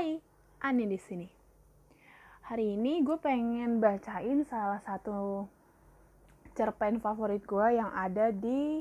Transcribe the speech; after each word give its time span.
Hai, 0.00 0.16
Ani 0.64 0.88
di 0.88 0.96
sini. 0.96 1.28
Hari 2.48 2.72
ini 2.72 3.04
gue 3.04 3.20
pengen 3.20 3.84
bacain 3.84 4.48
salah 4.48 4.80
satu 4.80 5.44
cerpen 6.56 7.04
favorit 7.04 7.44
gue 7.44 7.76
yang 7.76 7.92
ada 7.92 8.32
di 8.32 8.80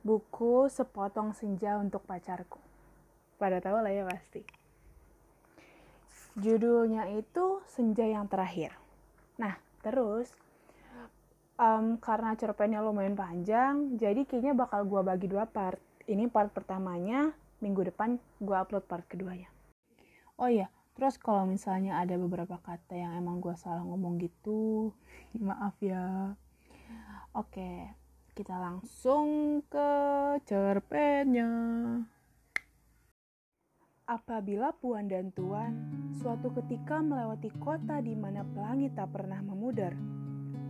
buku 0.00 0.72
Sepotong 0.72 1.36
Senja 1.36 1.76
untuk 1.76 2.00
Pacarku. 2.08 2.56
Pada 3.36 3.60
tahu 3.60 3.76
lah 3.76 3.92
ya 3.92 4.08
pasti. 4.08 4.40
Judulnya 6.40 7.12
itu 7.12 7.60
Senja 7.68 8.08
yang 8.08 8.24
Terakhir. 8.24 8.72
Nah, 9.36 9.60
terus 9.84 10.32
um, 11.60 12.00
karena 12.00 12.32
cerpennya 12.40 12.80
lumayan 12.80 13.20
panjang, 13.20 14.00
jadi 14.00 14.24
kayaknya 14.24 14.56
bakal 14.56 14.80
gue 14.88 15.04
bagi 15.04 15.28
dua 15.28 15.44
part. 15.44 15.76
Ini 16.08 16.32
part 16.32 16.56
pertamanya, 16.56 17.36
minggu 17.60 17.92
depan 17.92 18.16
gue 18.40 18.56
upload 18.56 18.88
part 18.88 19.04
keduanya. 19.12 19.52
Oh 20.36 20.52
iya, 20.52 20.68
terus 20.92 21.16
kalau 21.16 21.48
misalnya 21.48 21.96
ada 21.96 22.20
beberapa 22.20 22.60
kata 22.60 22.92
yang 22.92 23.16
emang 23.16 23.40
gue 23.40 23.56
salah 23.56 23.80
ngomong 23.80 24.20
gitu, 24.20 24.92
maaf 25.48 25.72
ya. 25.80 26.36
Oke, 27.32 27.96
kita 28.36 28.52
langsung 28.60 29.60
ke 29.64 29.90
cerpennya. 30.44 31.48
Apabila 34.04 34.76
puan 34.76 35.08
dan 35.08 35.32
tuan 35.32 35.72
suatu 36.20 36.52
ketika 36.52 37.00
melewati 37.00 37.48
kota 37.56 38.04
di 38.04 38.12
mana 38.12 38.44
pelangi 38.44 38.92
tak 38.92 39.16
pernah 39.16 39.40
memudar, 39.40 39.96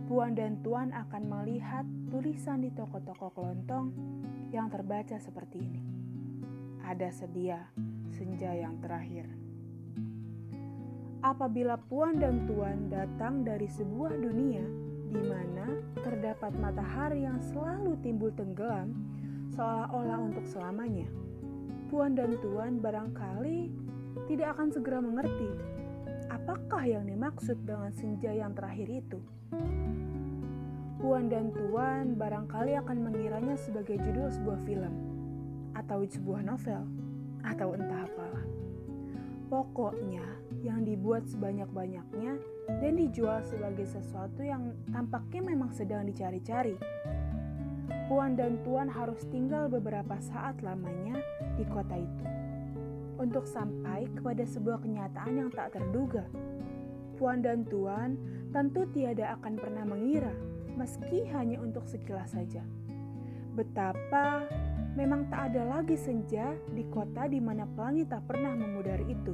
puan 0.07 0.31
dan 0.31 0.63
tuan 0.63 0.95
akan 0.95 1.27
melihat 1.27 1.83
tulisan 2.07 2.63
di 2.63 2.71
toko-toko 2.71 3.35
kelontong 3.35 3.91
yang 4.55 4.71
terbaca 4.71 5.19
seperti 5.19 5.59
ini. 5.59 5.83
Ada 6.87 7.11
sedia 7.11 7.67
senja 8.15 8.55
yang 8.55 8.79
terakhir. 8.79 9.46
Apabila 11.27 11.75
puan 11.75 12.23
dan 12.23 12.47
tuan 12.47 12.87
datang 12.87 13.43
dari 13.43 13.67
sebuah 13.67 14.15
dunia 14.15 14.63
di 15.11 15.19
mana 15.27 15.75
terdapat 15.99 16.55
matahari 16.55 17.27
yang 17.27 17.43
selalu 17.51 17.99
timbul 17.99 18.31
tenggelam 18.31 18.95
seolah-olah 19.51 20.23
untuk 20.23 20.47
selamanya, 20.47 21.11
puan 21.91 22.15
dan 22.15 22.39
tuan 22.39 22.79
barangkali 22.79 23.67
tidak 24.31 24.55
akan 24.55 24.71
segera 24.71 25.03
mengerti 25.03 25.51
apakah 26.31 26.83
yang 26.87 27.03
dimaksud 27.03 27.59
dengan 27.67 27.91
senja 27.91 28.31
yang 28.31 28.55
terakhir 28.55 28.87
itu. 28.87 29.19
Puan 30.97 31.29
dan 31.29 31.53
Tuan 31.53 32.17
barangkali 32.17 32.73
akan 32.73 32.97
mengiranya 33.05 33.53
sebagai 33.53 34.01
judul 34.01 34.33
sebuah 34.33 34.59
film, 34.65 34.93
atau 35.77 36.01
sebuah 36.01 36.41
novel, 36.41 36.87
atau 37.45 37.77
entah 37.77 38.01
apalah. 38.01 38.45
Pokoknya, 39.47 40.25
yang 40.67 40.83
dibuat 40.83 41.23
sebanyak-banyaknya 41.31 42.35
dan 42.83 42.93
dijual 42.99 43.39
sebagai 43.47 43.87
sesuatu 43.87 44.43
yang 44.43 44.75
tampaknya 44.91 45.55
memang 45.55 45.71
sedang 45.71 46.03
dicari-cari. 46.03 46.75
Puan 48.11 48.35
dan 48.35 48.59
Tuan 48.67 48.91
harus 48.91 49.23
tinggal 49.31 49.71
beberapa 49.71 50.19
saat 50.19 50.59
lamanya 50.59 51.19
di 51.55 51.63
kota 51.67 51.95
itu 51.95 52.25
untuk 53.17 53.47
sampai 53.49 54.07
kepada 54.13 54.43
sebuah 54.45 54.83
kenyataan 54.83 55.33
yang 55.39 55.49
tak 55.51 55.75
terduga. 55.75 56.27
Puan 57.17 57.41
dan 57.41 57.65
Tuan 57.65 58.19
tentu 58.53 58.85
tiada 58.93 59.39
akan 59.39 59.57
pernah 59.57 59.83
mengira, 59.83 60.31
meski 60.77 61.25
hanya 61.33 61.57
untuk 61.59 61.89
sekilas 61.89 62.37
saja, 62.37 62.61
betapa 63.57 64.45
memang 64.93 65.25
tak 65.33 65.53
ada 65.53 65.65
lagi 65.65 65.97
senja 65.97 66.53
di 66.73 66.85
kota 66.93 67.25
di 67.25 67.41
mana 67.41 67.65
pelangi 67.65 68.05
tak 68.05 68.25
pernah 68.29 68.53
memudar 68.53 69.01
itu. 69.09 69.33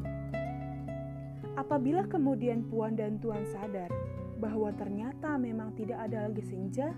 Apabila 1.54 2.10
kemudian 2.10 2.66
Puan 2.66 2.98
dan 2.98 3.22
Tuan 3.22 3.46
sadar 3.46 3.94
bahwa 4.42 4.74
ternyata 4.74 5.38
memang 5.38 5.78
tidak 5.78 6.02
ada 6.10 6.26
lagi 6.26 6.42
senja 6.42 6.90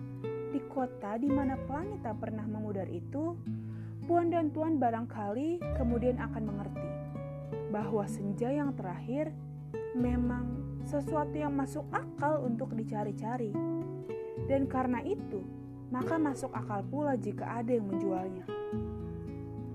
di 0.55 0.63
kota 0.71 1.19
di 1.19 1.27
mana 1.27 1.59
pelangi 1.59 1.99
tak 1.99 2.23
pernah 2.23 2.47
memudar 2.47 2.88
itu, 2.88 3.35
Puan 4.07 4.31
dan 4.31 4.55
Tuan 4.55 4.79
barangkali 4.79 5.59
kemudian 5.75 6.16
akan 6.23 6.43
mengerti 6.47 6.89
bahwa 7.75 8.07
senja 8.07 8.47
yang 8.47 8.71
terakhir 8.79 9.35
memang 9.99 10.79
sesuatu 10.87 11.35
yang 11.35 11.51
masuk 11.51 11.83
akal 11.91 12.47
untuk 12.47 12.72
dicari-cari. 12.72 13.51
Dan 14.47 14.69
karena 14.72 15.03
itu, 15.03 15.43
maka 15.91 16.16
masuk 16.16 16.53
akal 16.55 16.85
pula 16.87 17.19
jika 17.19 17.59
ada 17.59 17.75
yang 17.75 17.91
menjualnya. 17.91 18.45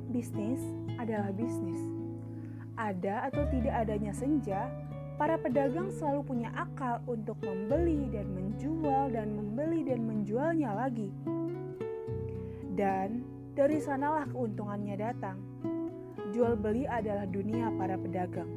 Bisnis 0.08 0.62
adalah 0.96 1.34
bisnis. 1.36 1.99
Ada 2.80 3.28
atau 3.28 3.44
tidak 3.52 3.76
adanya 3.76 4.16
senja, 4.16 4.72
para 5.20 5.36
pedagang 5.36 5.92
selalu 5.92 6.24
punya 6.24 6.48
akal 6.56 6.96
untuk 7.04 7.36
membeli 7.44 8.08
dan 8.08 8.24
menjual 8.32 9.12
dan 9.12 9.36
membeli 9.36 9.84
dan 9.84 10.00
menjualnya 10.00 10.72
lagi. 10.72 11.12
Dan 12.72 13.20
dari 13.52 13.76
sanalah 13.84 14.24
keuntungannya 14.32 14.96
datang. 14.96 15.36
Jual 16.32 16.56
beli 16.56 16.88
adalah 16.88 17.28
dunia 17.28 17.68
para 17.76 18.00
pedagang. 18.00 18.48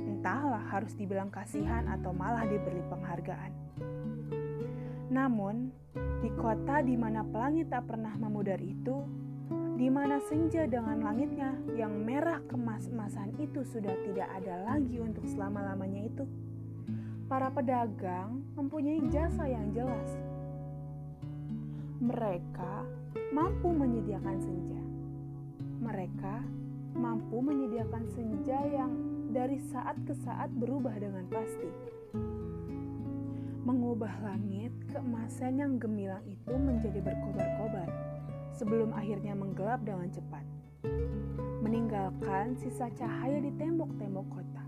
Entahlah 0.00 0.64
harus 0.72 0.96
dibilang 0.96 1.28
kasihan 1.28 1.84
atau 1.84 2.16
malah 2.16 2.48
diberi 2.48 2.80
penghargaan. 2.88 3.52
Namun, 5.12 5.68
di 6.24 6.32
kota 6.32 6.80
di 6.80 6.96
mana 6.96 7.20
pelangi 7.28 7.68
tak 7.68 7.92
pernah 7.92 8.16
memudar 8.16 8.62
itu, 8.62 9.04
di 9.80 9.88
mana 9.88 10.20
senja 10.28 10.68
dengan 10.68 11.00
langitnya 11.00 11.56
yang 11.72 12.04
merah 12.04 12.44
kemas-emasan 12.52 13.32
itu 13.40 13.64
sudah 13.64 13.96
tidak 14.04 14.28
ada 14.28 14.68
lagi 14.68 15.00
untuk 15.00 15.24
selama-lamanya 15.24 16.04
itu, 16.04 16.28
para 17.24 17.48
pedagang 17.48 18.44
mempunyai 18.60 19.00
jasa 19.08 19.48
yang 19.48 19.72
jelas. 19.72 20.20
Mereka 21.96 22.84
mampu 23.32 23.72
menyediakan 23.72 24.36
senja. 24.36 24.80
Mereka 25.80 26.44
mampu 27.00 27.40
menyediakan 27.40 28.04
senja 28.12 28.60
yang 28.68 28.92
dari 29.32 29.56
saat 29.72 29.96
ke 30.04 30.12
saat 30.12 30.52
berubah 30.60 30.92
dengan 31.00 31.24
pasti 31.32 31.72
mengubah 33.64 34.12
langit 34.20 34.76
keemasan 34.92 35.56
yang 35.56 35.72
gemilang 35.80 36.24
itu 36.28 36.52
menjadi 36.52 37.00
berkobar-kobar 37.00 37.79
sebelum 38.60 38.92
akhirnya 38.92 39.32
menggelap 39.32 39.80
dengan 39.80 40.12
cepat, 40.12 40.44
meninggalkan 41.64 42.60
sisa 42.60 42.92
cahaya 42.92 43.40
di 43.40 43.48
tembok-tembok 43.56 44.26
kota. 44.28 44.64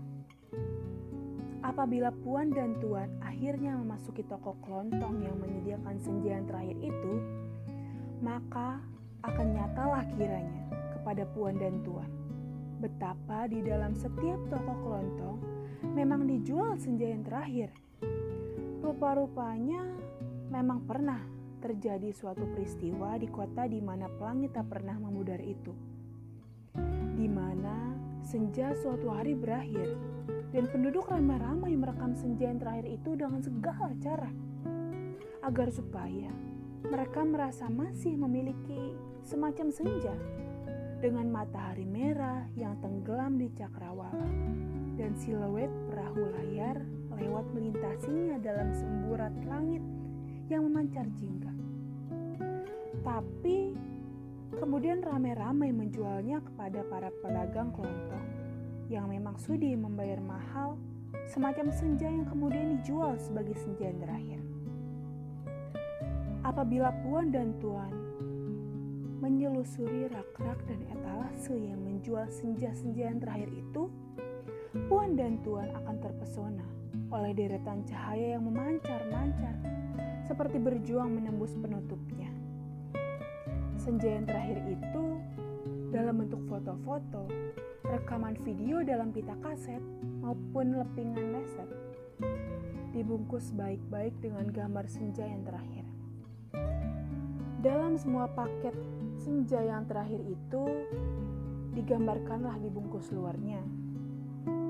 Apabila 1.61 2.09
Puan 2.25 2.49
dan 2.49 2.81
Tuan 2.81 3.21
akhirnya 3.21 3.77
memasuki 3.77 4.25
toko 4.25 4.57
kelontong 4.65 5.21
yang 5.21 5.37
menyediakan 5.37 6.01
senja 6.01 6.41
yang 6.41 6.49
terakhir 6.49 6.77
itu, 6.81 7.13
maka 8.25 8.81
akan 9.21 9.47
nyatalah 9.61 10.03
kiranya 10.17 10.65
kepada 10.97 11.29
Puan 11.29 11.61
dan 11.61 11.77
Tuan 11.85 12.09
betapa 12.81 13.47
di 13.47 13.63
dalam 13.63 13.95
setiap 13.95 14.41
toko 14.51 14.73
kelontong 14.83 15.37
memang 15.95 16.27
dijual 16.27 16.75
senja 16.75 17.07
yang 17.07 17.23
terakhir 17.23 17.71
Rupa-rupanya 18.83 19.79
memang 20.51 20.83
pernah 20.83 21.23
terjadi 21.63 22.11
suatu 22.11 22.43
peristiwa 22.51 23.15
di 23.15 23.31
kota 23.31 23.63
di 23.71 23.79
mana 23.79 24.11
pelangi 24.11 24.51
tak 24.51 24.67
pernah 24.67 24.99
memudar 24.99 25.39
itu. 25.39 25.71
Di 27.15 27.27
mana 27.31 27.95
senja 28.27 28.75
suatu 28.75 29.07
hari 29.07 29.31
berakhir 29.31 29.95
dan 30.51 30.67
penduduk 30.67 31.07
ramai-ramai 31.07 31.71
merekam 31.79 32.11
senja 32.11 32.51
yang 32.51 32.59
terakhir 32.59 32.99
itu 32.99 33.15
dengan 33.15 33.39
segala 33.39 33.95
cara 34.03 34.31
agar 35.43 35.71
supaya 35.71 36.31
mereka 36.83 37.23
merasa 37.23 37.71
masih 37.71 38.19
memiliki 38.19 38.91
semacam 39.23 39.71
senja 39.71 40.15
dengan 40.99 41.31
matahari 41.31 41.87
merah 41.87 42.43
yang 42.59 42.75
tenggelam 42.83 43.39
di 43.39 43.47
cakrawala 43.55 44.27
dan 44.99 45.15
siluet 45.15 45.71
perahu 45.87 46.27
layar 46.31 46.83
lewat 47.15 47.45
melintasinya 47.55 48.35
dalam 48.43 48.75
semburat 48.75 49.31
langit 49.47 49.83
yang 50.51 50.67
memancar 50.67 51.07
jingga. 51.17 51.52
Tapi 53.01 53.73
kemudian 54.61 55.01
ramai-ramai 55.01 55.73
menjualnya 55.73 56.45
kepada 56.45 56.85
para 56.85 57.09
pedagang 57.25 57.73
kelontong 57.73 58.27
yang 58.93 59.09
memang 59.09 59.39
sudi 59.41 59.73
membayar 59.73 60.21
mahal 60.21 60.77
semacam 61.25 61.73
senja 61.73 62.05
yang 62.05 62.27
kemudian 62.29 62.77
dijual 62.77 63.17
sebagai 63.17 63.57
senja 63.57 63.89
yang 63.89 63.99
terakhir. 64.03 64.39
Apabila 66.43 66.91
puan 67.01 67.33
dan 67.33 67.55
tuan 67.57 67.89
menyelusuri 69.23 70.11
rak-rak 70.11 70.59
dan 70.67 70.83
etalase 70.91 71.55
yang 71.55 71.79
menjual 71.79 72.27
senja-senja 72.27 73.07
yang 73.07 73.23
terakhir 73.23 73.47
itu, 73.55 73.87
puan 74.91 75.15
dan 75.15 75.39
tuan 75.47 75.71
akan 75.71 75.95
terpesona 76.03 76.67
oleh 77.07 77.31
deretan 77.31 77.87
cahaya 77.87 78.35
yang 78.35 78.43
memancar-mancar, 78.43 79.55
seperti 80.27 80.59
berjuang 80.59 81.15
menembus 81.15 81.55
penutupnya. 81.55 82.22
Senja 83.83 84.15
yang 84.15 84.23
terakhir 84.23 84.63
itu, 84.63 85.05
dalam 85.91 86.23
bentuk 86.23 86.39
foto-foto, 86.47 87.27
rekaman 87.83 88.39
video 88.39 88.79
dalam 88.79 89.11
pita 89.11 89.35
kaset, 89.43 89.83
maupun 90.23 90.79
lepingan 90.79 91.35
laser. 91.35 91.67
Dibungkus 92.95 93.51
baik-baik 93.51 94.15
dengan 94.23 94.47
gambar 94.55 94.87
senja 94.87 95.27
yang 95.27 95.43
terakhir. 95.43 95.83
Dalam 97.59 97.99
semua 97.99 98.31
paket 98.31 98.71
senja 99.19 99.59
yang 99.59 99.83
terakhir 99.83 100.23
itu, 100.31 100.63
digambarkanlah 101.75 102.55
dibungkus 102.63 103.11
luarnya. 103.11 103.59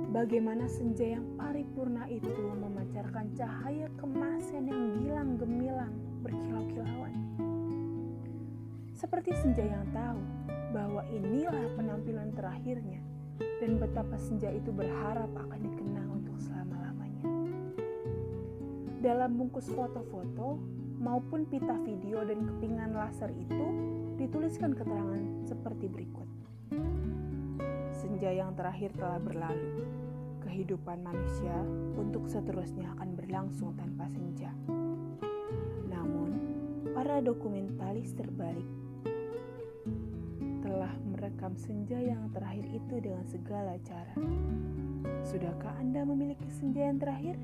Bagaimana 0.10 0.66
senja 0.66 1.22
yang 1.22 1.38
paripurna 1.38 2.10
itu 2.10 2.34
memancarkan 2.34 3.30
cahaya 3.38 3.94
kemasan 4.02 4.66
yang 4.66 5.06
gilang 5.06 5.38
gemilang 5.38 5.94
berkilau-kilauan. 6.26 7.14
Seperti 9.04 9.36
senja 9.36 9.68
yang 9.68 9.84
tahu 9.92 10.16
bahwa 10.72 11.04
inilah 11.12 11.76
penampilan 11.76 12.32
terakhirnya 12.40 13.04
dan 13.60 13.76
betapa 13.76 14.16
senja 14.16 14.48
itu 14.48 14.72
berharap 14.72 15.28
akan 15.28 15.60
dikenang 15.60 16.24
untuk 16.24 16.40
selama-lamanya. 16.40 17.28
Dalam 19.04 19.36
bungkus 19.36 19.68
foto-foto 19.76 20.56
maupun 21.04 21.44
pita 21.52 21.76
video 21.84 22.24
dan 22.24 22.48
kepingan 22.48 22.96
laser 22.96 23.28
itu 23.36 23.66
dituliskan 24.16 24.72
keterangan 24.72 25.52
seperti 25.52 25.92
berikut. 25.92 26.30
Senja 27.92 28.32
yang 28.32 28.56
terakhir 28.56 28.96
telah 28.96 29.20
berlalu. 29.20 29.84
Kehidupan 30.48 31.04
manusia 31.04 31.60
untuk 32.00 32.24
seterusnya 32.32 32.96
akan 32.96 33.20
berlangsung 33.20 33.76
tanpa 33.76 34.08
senja. 34.08 34.56
Namun, 35.92 36.40
para 36.96 37.20
dokumentalis 37.20 38.16
terbalik 38.16 38.83
telah 40.74 40.90
merekam 41.06 41.54
senja 41.54 42.02
yang 42.02 42.34
terakhir 42.34 42.66
itu 42.66 42.98
dengan 42.98 43.22
segala 43.30 43.78
cara. 43.86 44.18
Sudahkah 45.22 45.78
Anda 45.78 46.02
memiliki 46.02 46.50
senja 46.50 46.90
yang 46.90 46.98
terakhir? 46.98 47.38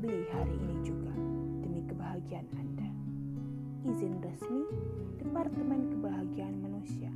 Beli 0.00 0.24
hari 0.32 0.56
ini 0.56 0.80
juga 0.80 1.12
demi 1.60 1.84
kebahagiaan 1.84 2.48
Anda. 2.56 2.88
Izin 3.84 4.24
resmi 4.24 4.64
Departemen 5.20 5.92
Kebahagiaan 5.92 6.56
Manusia 6.64 7.12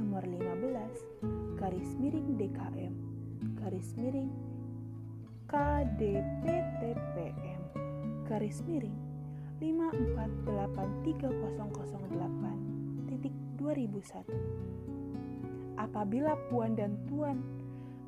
nomor 0.00 0.24
15 0.24 1.60
garis 1.60 1.92
miring 2.00 2.40
DKM 2.40 2.96
garis 3.60 3.92
miring 4.00 4.32
KDPTPM 5.44 6.80
garis 8.24 8.64
miring 8.64 8.96
5483008 9.60 11.04
titik 11.04 12.63
2001 13.64 14.84
Apabila 15.80 16.36
Puan 16.52 16.76
dan 16.76 17.00
Tuan 17.08 17.40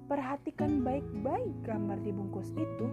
perhatikan 0.06 0.85
baik-baik 0.87 1.50
gambar 1.67 1.99
di 2.05 2.14
bungkus 2.14 2.55
itu, 2.55 2.87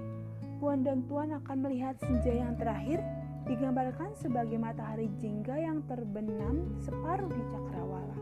Puan 0.57 0.81
dan 0.81 1.05
Tuan 1.05 1.35
akan 1.35 1.57
melihat 1.61 1.99
senja 2.01 2.33
yang 2.33 2.57
terakhir 2.57 3.03
digambarkan 3.45 4.15
sebagai 4.15 4.55
matahari 4.55 5.11
jingga 5.19 5.59
yang 5.59 5.83
terbenam 5.85 6.71
separuh 6.79 7.27
di 7.29 7.43
cakrawala. 7.51 8.17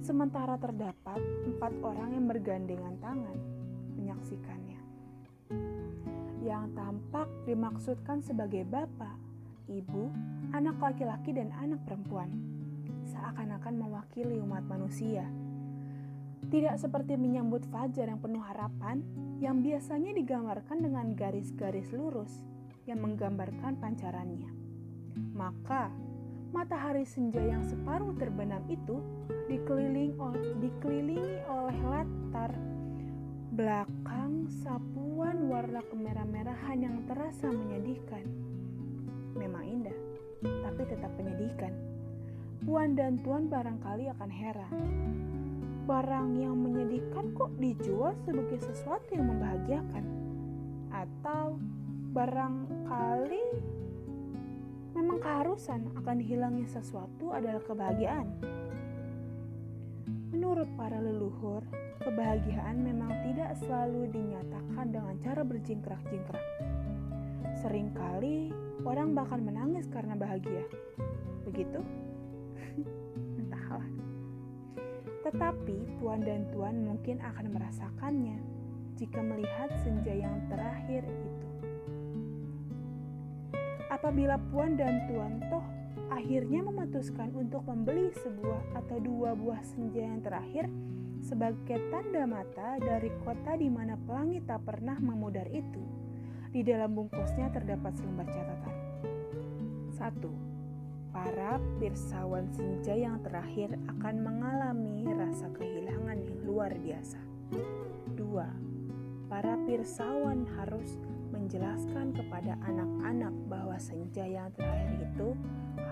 Sementara 0.00 0.56
terdapat 0.56 1.20
empat 1.44 1.72
orang 1.82 2.14
yang 2.14 2.24
bergandengan 2.30 2.94
tangan 3.02 3.38
menyaksikannya. 3.98 4.80
Yang 6.42 6.64
tampak 6.74 7.28
dimaksudkan 7.46 8.18
sebagai 8.24 8.64
bapak, 8.66 9.18
ibu, 9.70 10.10
anak 10.54 10.78
laki-laki, 10.80 11.30
dan 11.34 11.54
anak 11.54 11.82
perempuan. 11.86 12.61
Seakan-akan 13.08 13.74
mewakili 13.74 14.38
umat 14.38 14.62
manusia. 14.66 15.26
Tidak 16.52 16.76
seperti 16.76 17.16
menyambut 17.16 17.64
fajar 17.72 18.12
yang 18.12 18.20
penuh 18.20 18.42
harapan, 18.44 19.00
yang 19.42 19.64
biasanya 19.64 20.12
digambarkan 20.14 20.84
dengan 20.84 21.16
garis-garis 21.16 21.90
lurus 21.90 22.44
yang 22.86 23.02
menggambarkan 23.02 23.78
pancarannya. 23.78 24.50
Maka, 25.34 25.88
matahari 26.52 27.08
senja 27.08 27.40
yang 27.40 27.64
separuh 27.64 28.14
terbenam 28.20 28.62
itu 28.68 29.00
dikeliling 29.48 30.14
dikelilingi 30.60 31.42
oleh 31.48 31.78
latar 31.88 32.52
belakang 33.52 34.48
sapuan 34.64 35.52
warna 35.52 35.84
kemerah-merahan 35.92 36.80
yang 36.80 36.96
terasa 37.04 37.52
menyedihkan. 37.52 38.24
Memang 39.36 39.68
indah, 39.68 39.98
tapi 40.40 40.88
tetap 40.88 41.12
menyedihkan. 41.20 41.91
Puan 42.62 42.94
dan 42.94 43.18
Tuan 43.26 43.50
barangkali 43.50 44.06
akan 44.14 44.30
heran. 44.30 44.74
Barang 45.82 46.38
yang 46.38 46.54
menyedihkan 46.54 47.34
kok 47.34 47.50
dijual 47.58 48.14
sebagai 48.22 48.62
sesuatu 48.62 49.10
yang 49.10 49.34
membahagiakan? 49.34 50.04
Atau 50.94 51.58
barangkali 52.14 53.44
memang 54.94 55.18
keharusan 55.18 55.90
akan 55.98 56.22
hilangnya 56.22 56.70
sesuatu 56.70 57.34
adalah 57.34 57.58
kebahagiaan. 57.66 58.30
Menurut 60.30 60.70
para 60.78 61.02
leluhur, 61.02 61.66
kebahagiaan 61.98 62.78
memang 62.78 63.10
tidak 63.26 63.58
selalu 63.58 64.06
dinyatakan 64.14 64.86
dengan 64.86 65.18
cara 65.18 65.42
berjingkrak-jingkrak. 65.42 66.46
Seringkali 67.58 68.54
orang 68.86 69.18
bahkan 69.18 69.42
menangis 69.42 69.90
karena 69.90 70.14
bahagia. 70.14 70.62
Begitu? 71.42 71.82
Tetapi 75.32 75.96
Puan 75.96 76.20
dan 76.20 76.44
Tuan 76.52 76.84
mungkin 76.84 77.16
akan 77.24 77.56
merasakannya 77.56 78.36
jika 79.00 79.24
melihat 79.24 79.72
senja 79.80 80.12
yang 80.12 80.36
terakhir 80.52 81.08
itu. 81.08 81.48
Apabila 83.88 84.36
Puan 84.52 84.76
dan 84.76 85.08
Tuan 85.08 85.40
Toh 85.48 85.64
akhirnya 86.12 86.60
memutuskan 86.60 87.32
untuk 87.32 87.64
membeli 87.64 88.12
sebuah 88.20 88.76
atau 88.84 89.00
dua 89.00 89.32
buah 89.32 89.64
senja 89.64 90.04
yang 90.04 90.20
terakhir 90.20 90.68
sebagai 91.24 91.80
tanda 91.88 92.28
mata 92.28 92.76
dari 92.76 93.08
kota 93.24 93.56
di 93.56 93.72
mana 93.72 93.96
pelangi 93.96 94.44
tak 94.44 94.68
pernah 94.68 95.00
memudar 95.00 95.48
itu, 95.48 95.80
di 96.52 96.60
dalam 96.60 96.92
bungkusnya 96.92 97.48
terdapat 97.54 97.96
selembar 97.96 98.28
catatan. 98.28 98.76
1. 99.96 100.51
Para 101.12 101.60
pirsawan 101.76 102.48
senja 102.56 102.96
yang 102.96 103.20
terakhir 103.20 103.76
akan 103.84 104.16
mengalami 104.24 105.04
rasa 105.12 105.44
kehilangan 105.52 106.16
yang 106.24 106.40
luar 106.48 106.72
biasa. 106.72 107.20
2. 108.16 109.28
Para 109.28 109.60
pirsawan 109.68 110.48
harus 110.56 110.96
menjelaskan 111.28 112.16
kepada 112.16 112.56
anak-anak 112.64 113.28
bahwa 113.44 113.76
senja 113.76 114.24
yang 114.24 114.48
terakhir 114.56 115.04
itu 115.04 115.36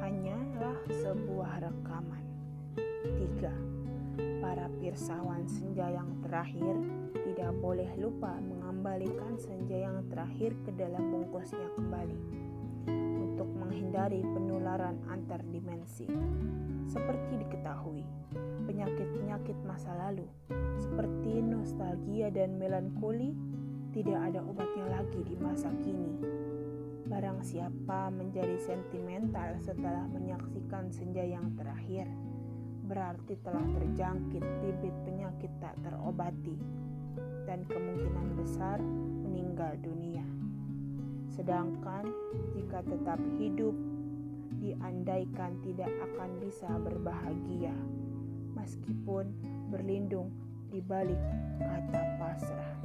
hanyalah 0.00 0.80
sebuah 0.88 1.68
rekaman. 1.68 2.24
3. 3.04 4.40
Para 4.40 4.72
pirsawan 4.80 5.44
senja 5.44 6.00
yang 6.00 6.16
terakhir 6.24 6.80
tidak 7.28 7.52
boleh 7.60 7.92
lupa 8.00 8.40
mengembalikan 8.40 9.36
senja 9.36 9.84
yang 9.84 10.00
terakhir 10.08 10.56
ke 10.64 10.72
dalam 10.80 11.12
bungkusnya 11.12 11.68
kembali 11.76 12.49
untuk 13.18 13.48
menghindari 13.54 14.20
penularan 14.22 14.98
antar 15.08 15.40
dimensi. 15.48 16.10
Seperti 16.90 17.38
diketahui, 17.46 18.02
penyakit-penyakit 18.66 19.58
masa 19.62 19.94
lalu 19.94 20.26
seperti 20.80 21.38
nostalgia 21.44 22.32
dan 22.34 22.58
melankoli 22.58 23.36
tidak 23.90 24.30
ada 24.32 24.40
obatnya 24.42 24.86
lagi 24.90 25.20
di 25.22 25.34
masa 25.38 25.70
kini. 25.82 26.18
Barang 27.10 27.42
siapa 27.42 28.06
menjadi 28.14 28.54
sentimental 28.62 29.58
setelah 29.58 30.06
menyaksikan 30.10 30.94
senja 30.94 31.26
yang 31.26 31.50
terakhir, 31.58 32.06
berarti 32.86 33.34
telah 33.42 33.66
terjangkit 33.74 34.44
bibit 34.62 34.94
penyakit 35.02 35.50
tak 35.58 35.74
terobati 35.82 36.54
dan 37.50 37.66
kemungkinan 37.66 38.38
besar 38.38 38.78
meninggal 39.26 39.74
dunia. 39.82 40.39
Sedangkan 41.40 42.04
jika 42.52 42.84
tetap 42.84 43.16
hidup, 43.40 43.72
diandaikan 44.60 45.56
tidak 45.64 45.88
akan 46.12 46.36
bisa 46.36 46.68
berbahagia, 46.84 47.72
meskipun 48.52 49.32
berlindung 49.72 50.28
di 50.68 50.84
balik 50.84 51.16
kata 51.56 52.02
pasrah. 52.20 52.76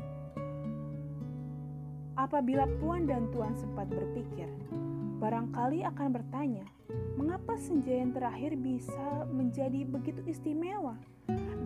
Apabila 2.16 2.64
Puan 2.80 3.04
dan 3.04 3.28
Tuan 3.36 3.60
sempat 3.60 3.92
berpikir, 3.92 4.48
barangkali 5.20 5.84
akan 5.92 6.16
bertanya, 6.16 6.64
mengapa 7.20 7.60
senja 7.60 7.92
yang 7.92 8.16
terakhir 8.16 8.56
bisa 8.56 9.28
menjadi 9.36 9.84
begitu 9.84 10.24
istimewa? 10.32 10.96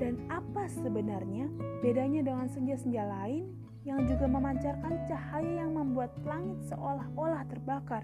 Dan 0.01 0.25
apa 0.25 0.65
sebenarnya 0.65 1.53
bedanya 1.85 2.25
dengan 2.25 2.49
senja-senja 2.49 3.05
lain 3.05 3.68
yang 3.87 4.03
juga 4.03 4.27
memancarkan 4.27 5.07
cahaya 5.07 5.63
yang 5.63 5.71
membuat 5.71 6.11
langit 6.27 6.59
seolah-olah 6.67 7.47
terbakar? 7.47 8.03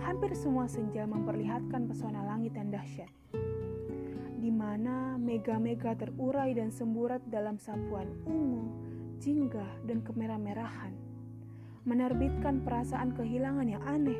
Hampir 0.00 0.32
semua 0.32 0.64
senja 0.64 1.04
memperlihatkan 1.04 1.84
pesona 1.84 2.24
langit 2.24 2.56
yang 2.56 2.72
dahsyat. 2.72 3.12
Di 4.40 4.48
mana 4.48 5.20
mega-mega 5.20 5.92
terurai 5.92 6.56
dan 6.56 6.72
semburat 6.72 7.20
dalam 7.28 7.60
sapuan 7.60 8.08
ungu, 8.24 8.64
jingga, 9.20 9.68
dan 9.84 10.00
kemerah-merahan, 10.00 10.96
menerbitkan 11.84 12.64
perasaan 12.64 13.12
kehilangan 13.12 13.68
yang 13.68 13.84
aneh. 13.84 14.16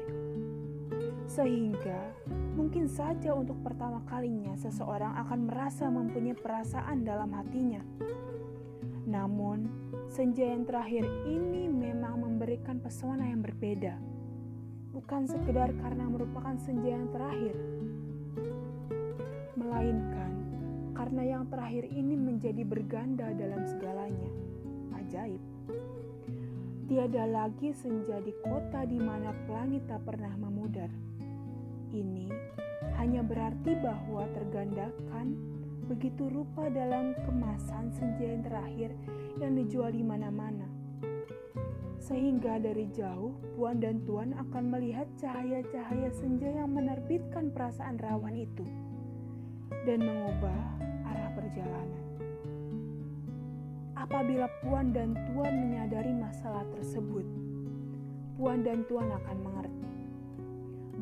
Sehingga 1.25 2.12
mungkin 2.61 2.85
saja 2.85 3.33
untuk 3.33 3.57
pertama 3.65 4.05
kalinya 4.05 4.53
seseorang 4.61 5.17
akan 5.25 5.49
merasa 5.49 5.89
mempunyai 5.89 6.37
perasaan 6.37 7.09
dalam 7.09 7.33
hatinya. 7.33 7.81
Namun, 9.09 9.89
senja 10.11 10.43
yang 10.43 10.67
terakhir 10.67 11.07
ini 11.23 11.71
memang 11.71 12.26
memberikan 12.26 12.83
pesona 12.83 13.31
yang 13.31 13.47
berbeda. 13.47 13.95
Bukan 14.90 15.31
sekedar 15.31 15.71
karena 15.79 16.02
merupakan 16.11 16.59
senja 16.59 16.99
yang 16.99 17.07
terakhir, 17.14 17.55
melainkan 19.55 20.35
karena 20.99 21.23
yang 21.23 21.47
terakhir 21.47 21.87
ini 21.95 22.19
menjadi 22.19 22.67
berganda 22.67 23.31
dalam 23.38 23.62
segalanya. 23.71 24.31
Ajaib. 24.99 25.38
Tiada 26.90 27.31
lagi 27.31 27.71
senja 27.71 28.19
di 28.19 28.35
kota 28.43 28.83
di 28.83 28.99
mana 28.99 29.31
pelangi 29.47 29.79
tak 29.87 30.02
pernah 30.02 30.35
memudar. 30.35 30.90
Ini 31.95 32.26
hanya 32.99 33.23
berarti 33.23 33.79
bahwa 33.79 34.26
tergandakan 34.35 35.50
begitu 35.90 36.30
rupa 36.30 36.70
dalam 36.70 37.18
kemasan 37.26 37.90
senja 37.90 38.23
yang 38.23 38.47
terakhir 38.47 38.94
yang 39.42 39.59
dijual 39.59 39.90
di 39.90 40.06
mana-mana. 40.06 40.70
Sehingga 41.99 42.62
dari 42.62 42.87
jauh, 42.94 43.35
Puan 43.59 43.82
dan 43.82 44.06
Tuan 44.06 44.30
akan 44.38 44.70
melihat 44.70 45.11
cahaya-cahaya 45.18 46.14
senja 46.14 46.47
yang 46.47 46.70
menerbitkan 46.70 47.50
perasaan 47.50 47.99
rawan 47.99 48.38
itu 48.38 48.62
dan 49.82 49.99
mengubah 49.99 50.62
arah 51.11 51.30
perjalanan. 51.35 52.04
Apabila 53.99 54.47
Puan 54.62 54.94
dan 54.94 55.18
Tuan 55.28 55.54
menyadari 55.59 56.14
masalah 56.14 56.62
tersebut, 56.70 57.26
Puan 58.38 58.62
dan 58.62 58.87
Tuan 58.87 59.11
akan 59.11 59.38
mengerti. 59.42 59.90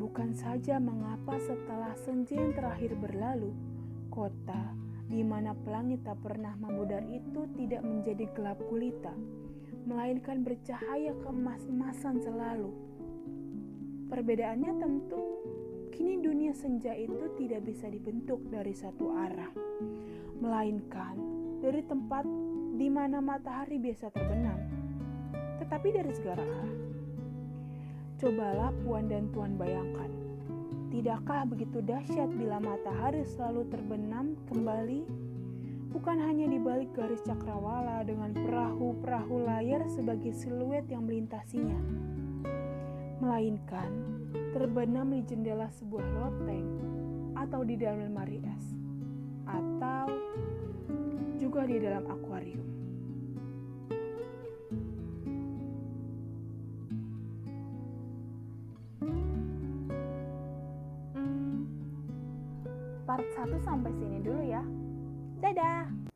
Bukan 0.01 0.33
saja 0.33 0.81
mengapa 0.81 1.37
setelah 1.37 1.93
senja 1.95 2.35
yang 2.35 2.51
terakhir 2.57 2.97
berlalu, 2.99 3.55
kota 4.11 4.75
di 5.09 5.25
mana 5.25 5.57
pelangi 5.57 5.97
tak 6.01 6.21
pernah 6.21 6.53
memudar 6.57 7.01
itu 7.09 7.49
tidak 7.57 7.81
menjadi 7.81 8.29
gelap 8.37 8.61
gulita, 8.69 9.13
melainkan 9.89 10.45
bercahaya 10.45 11.17
keemas-emasan 11.25 12.21
selalu. 12.21 12.69
Perbedaannya 14.09 14.73
tentu 14.81 15.21
Kini 15.99 16.15
dunia 16.23 16.55
senja 16.55 16.95
itu 16.95 17.27
tidak 17.35 17.67
bisa 17.67 17.91
dibentuk 17.91 18.39
dari 18.47 18.71
satu 18.71 19.11
arah, 19.19 19.51
melainkan 20.39 21.19
dari 21.59 21.83
tempat 21.83 22.23
di 22.79 22.87
mana 22.87 23.19
matahari 23.19 23.75
biasa 23.75 24.07
terbenam, 24.07 24.63
tetapi 25.59 25.91
dari 25.91 26.15
segala 26.15 26.39
arah. 26.39 26.79
Cobalah 28.15 28.71
Puan 28.79 29.11
dan 29.11 29.27
Tuan 29.35 29.59
bayangkan, 29.59 30.07
tidakkah 30.89 31.45
begitu 31.45 31.85
dahsyat 31.85 32.33
bila 32.33 32.57
matahari 32.57 33.21
selalu 33.21 33.69
terbenam 33.69 34.33
kembali 34.49 35.05
bukan 35.93 36.17
hanya 36.21 36.49
di 36.49 36.57
balik 36.61 36.89
garis 36.97 37.21
cakrawala 37.25 38.05
dengan 38.05 38.33
perahu-perahu 38.33 39.45
layar 39.45 39.85
sebagai 39.89 40.33
siluet 40.33 40.85
yang 40.89 41.05
melintasinya, 41.05 41.77
melainkan 43.21 43.89
terbenam 44.53 45.13
di 45.13 45.21
jendela 45.25 45.69
sebuah 45.77 46.05
loteng 46.17 46.65
atau 47.37 47.61
di 47.65 47.77
dalam 47.77 48.09
lemari 48.09 48.41
es 48.45 48.65
atau 49.49 50.09
juga 51.41 51.65
di 51.65 51.81
dalam 51.81 52.05
akuarium. 52.05 52.78
Part 63.09 63.25
1 63.33 63.65
sampai 63.65 63.89
sini 63.97 64.21
dulu 64.21 64.45
ya. 64.45 64.61
Dadah! 65.41 66.08